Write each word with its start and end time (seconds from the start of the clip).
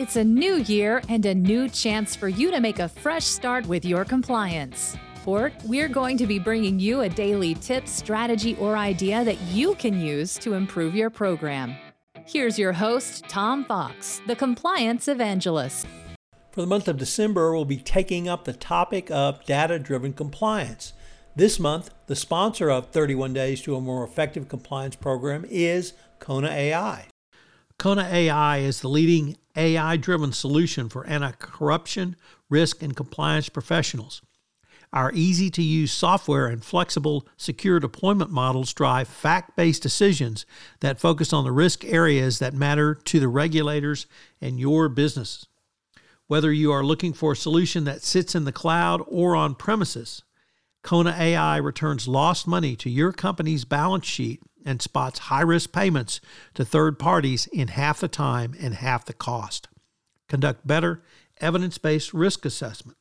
It's 0.00 0.16
a 0.16 0.24
new 0.24 0.54
year 0.54 1.02
and 1.10 1.26
a 1.26 1.34
new 1.34 1.68
chance 1.68 2.16
for 2.16 2.30
you 2.30 2.50
to 2.52 2.58
make 2.58 2.78
a 2.78 2.88
fresh 2.88 3.26
start 3.26 3.66
with 3.66 3.84
your 3.84 4.06
compliance. 4.06 4.96
For 5.24 5.52
we're 5.66 5.90
going 5.90 6.16
to 6.16 6.26
be 6.26 6.38
bringing 6.38 6.80
you 6.80 7.02
a 7.02 7.08
daily 7.10 7.54
tip, 7.54 7.86
strategy, 7.86 8.56
or 8.56 8.78
idea 8.78 9.22
that 9.24 9.38
you 9.52 9.74
can 9.74 10.00
use 10.00 10.38
to 10.38 10.54
improve 10.54 10.94
your 10.94 11.10
program. 11.10 11.76
Here's 12.24 12.58
your 12.58 12.72
host, 12.72 13.24
Tom 13.28 13.66
Fox, 13.66 14.22
the 14.26 14.34
Compliance 14.34 15.06
Evangelist. 15.06 15.86
For 16.50 16.62
the 16.62 16.66
month 16.66 16.88
of 16.88 16.96
December, 16.96 17.52
we'll 17.52 17.66
be 17.66 17.76
taking 17.76 18.26
up 18.26 18.46
the 18.46 18.54
topic 18.54 19.10
of 19.10 19.44
data 19.44 19.78
driven 19.78 20.14
compliance. 20.14 20.94
This 21.36 21.60
month, 21.60 21.90
the 22.06 22.16
sponsor 22.16 22.70
of 22.70 22.88
31 22.88 23.34
Days 23.34 23.60
to 23.60 23.76
a 23.76 23.82
More 23.82 24.02
Effective 24.04 24.48
Compliance 24.48 24.96
program 24.96 25.44
is 25.50 25.92
Kona 26.20 26.48
AI. 26.48 27.04
Kona 27.78 28.08
AI 28.10 28.58
is 28.58 28.80
the 28.80 28.88
leading 28.88 29.36
AI 29.60 29.96
driven 29.98 30.32
solution 30.32 30.88
for 30.88 31.06
anti 31.06 31.32
corruption, 31.32 32.16
risk, 32.48 32.82
and 32.82 32.96
compliance 32.96 33.48
professionals. 33.48 34.22
Our 34.92 35.12
easy 35.12 35.50
to 35.50 35.62
use 35.62 35.92
software 35.92 36.48
and 36.48 36.64
flexible, 36.64 37.28
secure 37.36 37.78
deployment 37.78 38.30
models 38.30 38.72
drive 38.72 39.06
fact 39.06 39.56
based 39.56 39.82
decisions 39.82 40.46
that 40.80 40.98
focus 40.98 41.32
on 41.32 41.44
the 41.44 41.52
risk 41.52 41.84
areas 41.84 42.40
that 42.40 42.54
matter 42.54 42.94
to 42.94 43.20
the 43.20 43.28
regulators 43.28 44.06
and 44.40 44.58
your 44.58 44.88
business. 44.88 45.46
Whether 46.26 46.52
you 46.52 46.72
are 46.72 46.84
looking 46.84 47.12
for 47.12 47.32
a 47.32 47.36
solution 47.36 47.84
that 47.84 48.02
sits 48.02 48.34
in 48.34 48.44
the 48.44 48.52
cloud 48.52 49.02
or 49.06 49.36
on 49.36 49.54
premises, 49.54 50.22
Kona 50.82 51.14
AI 51.16 51.58
returns 51.58 52.08
lost 52.08 52.46
money 52.46 52.74
to 52.76 52.88
your 52.88 53.12
company's 53.12 53.64
balance 53.64 54.06
sheet 54.06 54.40
and 54.64 54.80
spots 54.82 55.18
high 55.18 55.42
risk 55.42 55.72
payments 55.72 56.20
to 56.54 56.64
third 56.64 56.98
parties 56.98 57.46
in 57.48 57.68
half 57.68 58.00
the 58.00 58.08
time 58.08 58.54
and 58.60 58.74
half 58.74 59.04
the 59.04 59.12
cost. 59.12 59.68
Conduct 60.28 60.66
better 60.66 61.02
evidence 61.40 61.78
based 61.78 62.12
risk 62.14 62.44
assessment. 62.44 62.98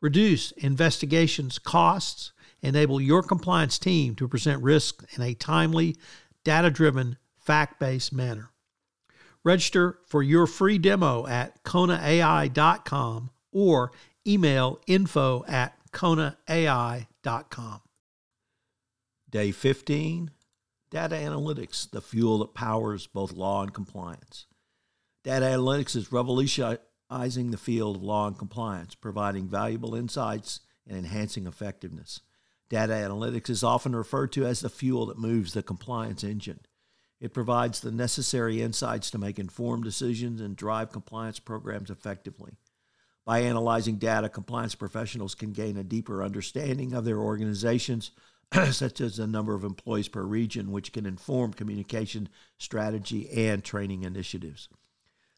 Reduce 0.00 0.52
investigations 0.52 1.58
costs. 1.58 2.32
Enable 2.62 3.00
your 3.00 3.22
compliance 3.22 3.78
team 3.78 4.14
to 4.16 4.26
present 4.26 4.62
risks 4.62 5.04
in 5.14 5.22
a 5.22 5.34
timely, 5.34 5.96
data 6.42 6.70
driven, 6.70 7.16
fact 7.38 7.78
based 7.78 8.12
manner. 8.12 8.50
Register 9.44 9.98
for 10.06 10.22
your 10.22 10.46
free 10.46 10.78
demo 10.78 11.26
at 11.26 11.62
konaai.com 11.62 13.30
or 13.52 13.92
email 14.26 14.80
info 14.86 15.44
at 15.46 15.78
konaai.com. 15.92 17.80
Day 19.30 19.52
15 19.52 20.30
Data 20.96 21.16
Analytics, 21.16 21.90
the 21.90 22.00
fuel 22.00 22.38
that 22.38 22.54
powers 22.54 23.06
both 23.06 23.32
law 23.32 23.60
and 23.60 23.74
compliance. 23.74 24.46
Data 25.24 25.44
analytics 25.44 25.94
is 25.94 26.10
revolutionizing 26.10 27.50
the 27.50 27.58
field 27.58 27.96
of 27.96 28.02
law 28.02 28.26
and 28.26 28.38
compliance, 28.38 28.94
providing 28.94 29.46
valuable 29.46 29.94
insights 29.94 30.60
and 30.88 30.96
enhancing 30.96 31.46
effectiveness. 31.46 32.22
Data 32.70 32.94
analytics 32.94 33.50
is 33.50 33.62
often 33.62 33.94
referred 33.94 34.32
to 34.32 34.46
as 34.46 34.60
the 34.60 34.70
fuel 34.70 35.04
that 35.04 35.18
moves 35.18 35.52
the 35.52 35.62
compliance 35.62 36.24
engine. 36.24 36.60
It 37.20 37.34
provides 37.34 37.80
the 37.80 37.92
necessary 37.92 38.62
insights 38.62 39.10
to 39.10 39.18
make 39.18 39.38
informed 39.38 39.84
decisions 39.84 40.40
and 40.40 40.56
drive 40.56 40.92
compliance 40.92 41.38
programs 41.38 41.90
effectively. 41.90 42.56
By 43.26 43.40
analyzing 43.40 43.96
data, 43.96 44.30
compliance 44.30 44.74
professionals 44.74 45.34
can 45.34 45.52
gain 45.52 45.76
a 45.76 45.84
deeper 45.84 46.22
understanding 46.22 46.94
of 46.94 47.04
their 47.04 47.18
organizations, 47.18 48.12
such 48.70 49.00
as 49.00 49.16
the 49.16 49.26
number 49.26 49.54
of 49.54 49.64
employees 49.64 50.08
per 50.08 50.22
region, 50.22 50.70
which 50.70 50.92
can 50.92 51.06
inform 51.06 51.52
communication 51.52 52.28
strategy 52.58 53.28
and 53.30 53.64
training 53.64 54.02
initiatives. 54.02 54.68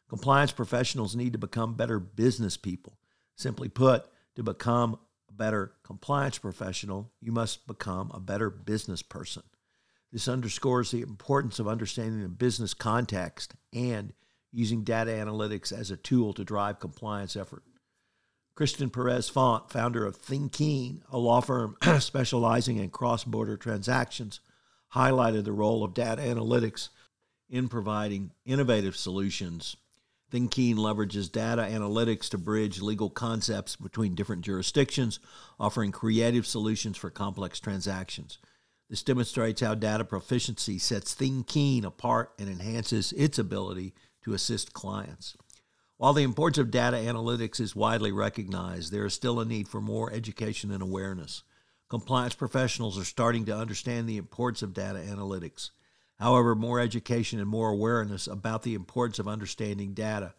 Compliance 0.07 0.51
professionals 0.51 1.15
need 1.15 1.33
to 1.33 1.39
become 1.39 1.75
better 1.75 1.99
business 1.99 2.57
people. 2.57 2.97
Simply 3.35 3.69
put, 3.69 4.05
to 4.35 4.43
become 4.43 4.97
a 5.29 5.33
better 5.33 5.73
compliance 5.83 6.37
professional, 6.37 7.11
you 7.21 7.31
must 7.31 7.67
become 7.67 8.11
a 8.13 8.19
better 8.19 8.49
business 8.49 9.01
person. 9.01 9.43
This 10.11 10.27
underscores 10.27 10.89
the 10.89 11.01
importance 11.01 11.59
of 11.59 11.67
understanding 11.67 12.23
the 12.23 12.29
business 12.29 12.73
context 12.73 13.53
and 13.71 14.13
using 14.51 14.83
data 14.83 15.11
analytics 15.11 15.71
as 15.71 15.91
a 15.91 15.97
tool 15.97 16.33
to 16.33 16.43
drive 16.43 16.79
compliance 16.79 17.35
effort. 17.35 17.63
Kristen 18.59 18.89
Perez 18.89 19.29
Font, 19.29 19.71
founder 19.71 20.05
of 20.05 20.21
Thinkeen, 20.21 20.99
a 21.09 21.17
law 21.17 21.39
firm 21.39 21.77
specializing 21.99 22.75
in 22.75 22.89
cross 22.89 23.23
border 23.23 23.55
transactions, 23.55 24.41
highlighted 24.93 25.45
the 25.45 25.53
role 25.53 25.81
of 25.81 25.93
data 25.93 26.21
analytics 26.23 26.89
in 27.49 27.69
providing 27.69 28.31
innovative 28.45 28.97
solutions. 28.97 29.77
Thinkeen 30.29 30.75
leverages 30.75 31.31
data 31.31 31.61
analytics 31.61 32.27
to 32.31 32.37
bridge 32.37 32.81
legal 32.81 33.09
concepts 33.09 33.77
between 33.77 34.13
different 34.13 34.43
jurisdictions, 34.43 35.21
offering 35.57 35.93
creative 35.93 36.45
solutions 36.45 36.97
for 36.97 37.09
complex 37.09 37.61
transactions. 37.61 38.39
This 38.89 39.03
demonstrates 39.03 39.61
how 39.61 39.73
data 39.73 40.03
proficiency 40.03 40.79
sets 40.79 41.15
Thinkeen 41.15 41.85
apart 41.85 42.33
and 42.37 42.49
enhances 42.49 43.13
its 43.13 43.39
ability 43.39 43.93
to 44.25 44.33
assist 44.33 44.73
clients. 44.73 45.37
While 45.99 46.13
the 46.13 46.23
importance 46.23 46.57
of 46.59 46.71
data 46.71 46.95
analytics 46.95 47.59
is 47.59 47.75
widely 47.75 48.13
recognized, 48.13 48.89
there 48.89 49.05
is 49.05 49.13
still 49.13 49.41
a 49.41 49.45
need 49.45 49.67
for 49.67 49.81
more 49.81 50.09
education 50.13 50.71
and 50.71 50.81
awareness. 50.81 51.43
Compliance 51.89 52.35
professionals 52.35 52.97
are 52.97 53.03
starting 53.03 53.43
to 53.47 53.57
understand 53.57 54.07
the 54.07 54.15
importance 54.15 54.61
of 54.61 54.73
data 54.73 54.99
analytics. 54.99 55.71
However, 56.17 56.55
more 56.55 56.79
education 56.79 57.41
and 57.41 57.49
more 57.49 57.67
awareness 57.67 58.27
about 58.27 58.63
the 58.63 58.75
importance 58.75 59.19
of 59.19 59.27
understanding 59.27 59.93
data 59.93 60.35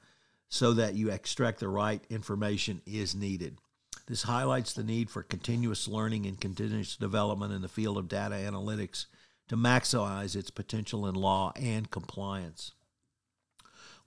so 0.49 0.73
that 0.73 0.95
you 0.95 1.11
extract 1.11 1.61
the 1.61 1.69
right 1.69 2.03
information 2.09 2.81
is 2.87 3.15
needed. 3.15 3.59
This 4.07 4.23
highlights 4.23 4.73
the 4.73 4.83
need 4.83 5.11
for 5.11 5.23
continuous 5.23 5.87
learning 5.87 6.25
and 6.25 6.41
continuous 6.41 6.97
development 6.97 7.53
in 7.53 7.61
the 7.61 7.69
field 7.69 7.99
of 7.99 8.09
data 8.09 8.37
analytics 8.37 9.05
to 9.49 9.59
maximize 9.59 10.35
its 10.35 10.51
potential 10.51 11.07
in 11.07 11.15
law 11.15 11.53
and 11.55 11.91
compliance. 11.91 12.73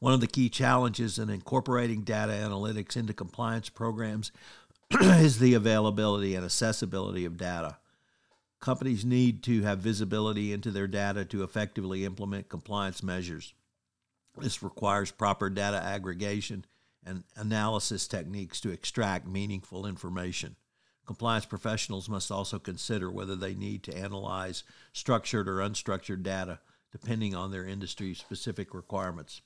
One 0.04 0.14
of 0.14 0.20
the 0.20 0.28
key 0.28 0.50
challenges 0.50 1.18
in 1.18 1.30
incorporating 1.30 2.02
data 2.02 2.34
analytics 2.34 2.98
into 2.98 3.14
compliance 3.14 3.70
programs 3.70 4.34
is 5.02 5.40
the 5.40 5.54
availability 5.54 6.36
and 6.36 6.44
accessibility 6.44 7.24
of 7.24 7.38
data. 7.38 7.78
Companies 8.60 9.06
need 9.06 9.42
to 9.44 9.62
have 9.62 9.80
visibility 9.80 10.52
into 10.52 10.72
their 10.72 10.88
data 10.88 11.24
to 11.24 11.42
effectively 11.42 12.04
implement 12.04 12.50
compliance 12.50 13.02
measures. 13.02 13.54
This 14.38 14.62
requires 14.62 15.10
proper 15.10 15.50
data 15.50 15.82
aggregation 15.82 16.66
and 17.06 17.24
analysis 17.38 18.06
techniques 18.06 18.60
to 18.60 18.72
extract 18.72 19.26
meaningful 19.26 19.86
information. 19.86 20.58
Compliance 21.06 21.46
professionals 21.46 22.10
must 22.10 22.30
also 22.30 22.60
consider 22.60 23.10
whether 23.10 23.38
they 23.38 23.56
need 23.56 23.84
to 23.84 23.96
analyze 23.96 24.66
structured 24.92 25.48
or 25.48 25.60
unstructured 25.60 26.24
data 26.24 26.60
depending 26.92 27.34
on 27.34 27.52
their 27.52 27.66
industry 27.66 28.14
specific 28.14 28.74
requirements. 28.74 29.42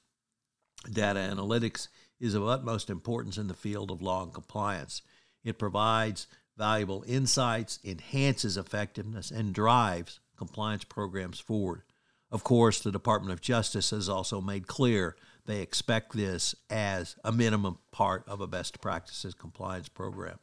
Data 0.91 1.19
analytics 1.19 1.87
is 2.19 2.33
of 2.33 2.47
utmost 2.47 2.89
importance 2.89 3.37
in 3.37 3.47
the 3.47 3.53
field 3.53 3.91
of 3.91 4.01
law 4.01 4.23
and 4.23 4.33
compliance. 4.33 5.01
It 5.43 5.59
provides 5.59 6.27
valuable 6.57 7.03
insights, 7.07 7.79
enhances 7.83 8.57
effectiveness, 8.57 9.31
and 9.31 9.53
drives 9.53 10.19
compliance 10.37 10.83
programs 10.83 11.39
forward. 11.39 11.83
Of 12.31 12.43
course, 12.43 12.81
the 12.81 12.91
Department 12.91 13.31
of 13.31 13.41
Justice 13.41 13.91
has 13.91 14.09
also 14.09 14.41
made 14.41 14.67
clear 14.67 15.15
they 15.45 15.61
expect 15.61 16.13
this 16.13 16.55
as 16.69 17.15
a 17.23 17.31
minimum 17.31 17.77
part 17.91 18.27
of 18.27 18.41
a 18.41 18.47
best 18.47 18.81
practices 18.81 19.33
compliance 19.33 19.87
program. 19.87 20.39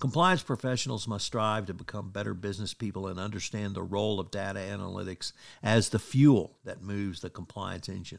Compliance 0.00 0.42
professionals 0.42 1.06
must 1.06 1.26
strive 1.26 1.66
to 1.66 1.74
become 1.74 2.10
better 2.10 2.34
business 2.34 2.72
people 2.72 3.06
and 3.06 3.20
understand 3.20 3.74
the 3.74 3.82
role 3.82 4.18
of 4.18 4.30
data 4.30 4.58
analytics 4.58 5.32
as 5.62 5.90
the 5.90 5.98
fuel 5.98 6.58
that 6.64 6.82
moves 6.82 7.20
the 7.20 7.30
compliance 7.30 7.88
engine. 7.88 8.18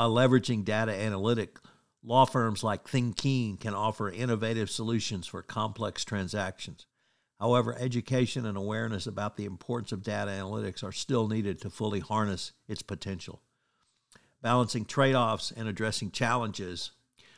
By 0.00 0.06
leveraging 0.06 0.64
data 0.64 0.98
analytic, 0.98 1.58
law 2.02 2.24
firms 2.24 2.64
like 2.64 2.88
Thinkeen 2.88 3.60
can 3.60 3.74
offer 3.74 4.10
innovative 4.10 4.70
solutions 4.70 5.26
for 5.26 5.42
complex 5.42 6.06
transactions. 6.06 6.86
However, 7.38 7.76
education 7.78 8.46
and 8.46 8.56
awareness 8.56 9.06
about 9.06 9.36
the 9.36 9.44
importance 9.44 9.92
of 9.92 10.02
data 10.02 10.30
analytics 10.30 10.82
are 10.82 10.90
still 10.90 11.28
needed 11.28 11.60
to 11.60 11.68
fully 11.68 12.00
harness 12.00 12.52
its 12.66 12.80
potential. 12.80 13.42
Balancing 14.40 14.86
trade 14.86 15.14
offs 15.14 15.52
and 15.54 15.68
addressing 15.68 16.12
challenges 16.12 16.92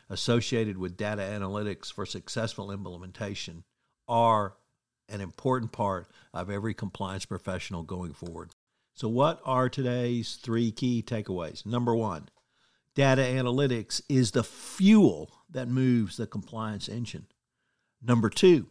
associated 0.09 0.79
with 0.79 0.97
data 0.97 1.23
analytics 1.23 1.93
for 1.93 2.07
successful 2.07 2.71
implementation 2.71 3.65
are 4.07 4.55
an 5.09 5.21
important 5.21 5.73
part 5.73 6.07
of 6.33 6.49
every 6.49 6.75
compliance 6.75 7.25
professional 7.25 7.83
going 7.83 8.13
forward. 8.13 8.51
So, 8.95 9.09
what 9.09 9.41
are 9.45 9.69
today's 9.69 10.37
three 10.37 10.71
key 10.71 11.03
takeaways? 11.05 11.67
Number 11.67 11.97
one, 11.97 12.29
Data 12.95 13.23
analytics 13.23 14.03
is 14.09 14.33
the 14.33 14.45
fuel 14.45 15.31
that 15.51 15.69
moves 15.69 16.17
the 16.17 16.27
compliance 16.27 16.89
engine. 16.89 17.27
Number 18.03 18.29
two, 18.29 18.69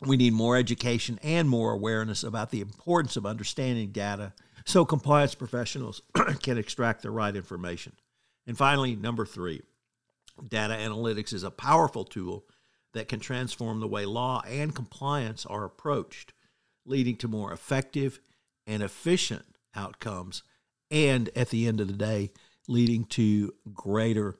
we 0.00 0.16
need 0.16 0.32
more 0.32 0.56
education 0.56 1.18
and 1.22 1.48
more 1.48 1.72
awareness 1.72 2.22
about 2.22 2.50
the 2.50 2.60
importance 2.60 3.16
of 3.16 3.26
understanding 3.26 3.90
data 3.90 4.32
so 4.64 4.84
compliance 4.84 5.34
professionals 5.34 6.02
can 6.42 6.56
extract 6.56 7.02
the 7.02 7.10
right 7.10 7.34
information. 7.34 7.94
And 8.46 8.56
finally, 8.56 8.94
number 8.94 9.26
three, 9.26 9.62
Data 10.48 10.74
analytics 10.74 11.32
is 11.32 11.42
a 11.42 11.50
powerful 11.50 12.04
tool 12.04 12.46
that 12.94 13.08
can 13.08 13.20
transform 13.20 13.80
the 13.80 13.88
way 13.88 14.04
law 14.06 14.42
and 14.46 14.74
compliance 14.74 15.46
are 15.46 15.64
approached, 15.64 16.32
leading 16.84 17.16
to 17.16 17.28
more 17.28 17.52
effective 17.52 18.20
and 18.66 18.82
efficient 18.82 19.44
outcomes, 19.74 20.42
and 20.90 21.30
at 21.36 21.50
the 21.50 21.66
end 21.66 21.80
of 21.80 21.88
the 21.88 21.94
day, 21.94 22.30
leading 22.68 23.04
to 23.06 23.52
greater 23.72 24.36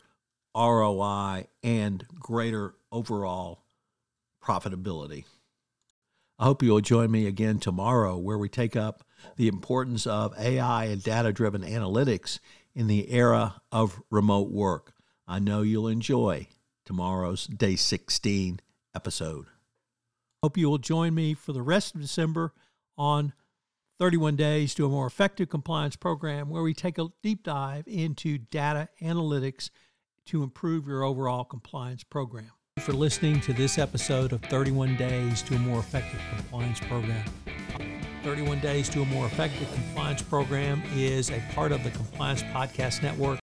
ROI 0.54 1.46
and 1.62 2.06
greater 2.18 2.74
overall 2.90 3.64
profitability. 4.42 5.24
I 6.38 6.44
hope 6.44 6.62
you'll 6.62 6.80
join 6.80 7.10
me 7.10 7.26
again 7.26 7.58
tomorrow 7.58 8.16
where 8.16 8.38
we 8.38 8.48
take 8.48 8.74
up 8.74 9.04
the 9.36 9.48
importance 9.48 10.06
of 10.06 10.34
AI 10.38 10.86
and 10.86 11.02
data 11.02 11.32
driven 11.32 11.62
analytics 11.62 12.40
in 12.74 12.86
the 12.86 13.12
era 13.12 13.60
of 13.70 14.02
remote 14.10 14.50
work. 14.50 14.92
I 15.26 15.38
know 15.38 15.62
you'll 15.62 15.88
enjoy 15.88 16.48
tomorrow's 16.84 17.46
day 17.46 17.76
16 17.76 18.60
episode. 18.94 19.46
Hope 20.42 20.56
you 20.56 20.68
will 20.68 20.78
join 20.78 21.14
me 21.14 21.34
for 21.34 21.52
the 21.52 21.62
rest 21.62 21.94
of 21.94 22.00
December 22.00 22.52
on 22.98 23.32
31 24.02 24.34
Days 24.34 24.74
to 24.74 24.84
a 24.84 24.88
More 24.88 25.06
Effective 25.06 25.48
Compliance 25.48 25.94
Program, 25.94 26.50
where 26.50 26.64
we 26.64 26.74
take 26.74 26.98
a 26.98 27.06
deep 27.22 27.44
dive 27.44 27.86
into 27.86 28.36
data 28.36 28.88
analytics 29.00 29.70
to 30.26 30.42
improve 30.42 30.88
your 30.88 31.04
overall 31.04 31.44
compliance 31.44 32.02
program. 32.02 32.50
For 32.80 32.92
listening 32.92 33.40
to 33.42 33.52
this 33.52 33.78
episode 33.78 34.32
of 34.32 34.42
31 34.42 34.96
Days 34.96 35.40
to 35.42 35.54
a 35.54 35.58
More 35.60 35.78
Effective 35.78 36.18
Compliance 36.34 36.80
Program. 36.80 37.24
31 38.24 38.58
Days 38.58 38.88
to 38.88 39.02
a 39.02 39.04
More 39.04 39.26
Effective 39.26 39.72
Compliance 39.72 40.20
Program 40.20 40.82
is 40.96 41.30
a 41.30 41.40
part 41.54 41.70
of 41.70 41.84
the 41.84 41.92
Compliance 41.92 42.42
Podcast 42.42 43.04
Network. 43.04 43.38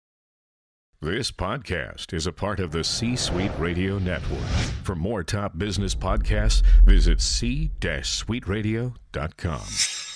This 1.00 1.32
podcast 1.32 2.16
is 2.16 2.26
a 2.26 2.34
part 2.34 2.60
of 2.60 2.72
the 2.72 2.84
C 2.84 3.16
Suite 3.16 3.52
Radio 3.60 4.00
Network. 4.00 4.48
For 4.84 4.96
more 4.96 5.24
top 5.24 5.60
business 5.60 5.94
podcasts, 5.94 6.64
visit 6.84 7.22
c-suiteradio.com. 7.22 10.07